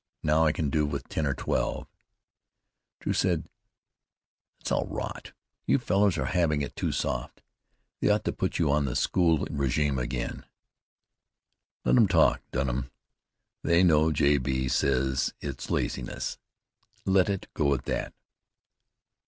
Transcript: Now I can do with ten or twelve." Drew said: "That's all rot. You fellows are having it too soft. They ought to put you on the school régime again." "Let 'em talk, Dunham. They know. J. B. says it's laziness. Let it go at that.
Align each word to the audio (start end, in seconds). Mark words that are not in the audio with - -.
Now 0.23 0.45
I 0.45 0.51
can 0.51 0.71
do 0.71 0.83
with 0.87 1.07
ten 1.09 1.27
or 1.27 1.35
twelve." 1.35 1.85
Drew 3.01 3.13
said: 3.13 3.47
"That's 4.57 4.71
all 4.71 4.87
rot. 4.87 5.33
You 5.67 5.77
fellows 5.77 6.17
are 6.17 6.25
having 6.25 6.63
it 6.63 6.75
too 6.75 6.91
soft. 6.91 7.43
They 7.99 8.09
ought 8.09 8.23
to 8.25 8.31
put 8.33 8.57
you 8.57 8.71
on 8.71 8.85
the 8.85 8.95
school 8.95 9.45
régime 9.45 10.01
again." 10.01 10.47
"Let 11.85 11.97
'em 11.97 12.07
talk, 12.07 12.41
Dunham. 12.49 12.89
They 13.61 13.83
know. 13.83 14.11
J. 14.11 14.39
B. 14.39 14.67
says 14.67 15.35
it's 15.39 15.69
laziness. 15.69 16.39
Let 17.05 17.29
it 17.29 17.47
go 17.53 17.71
at 17.75 17.85
that. 17.85 18.15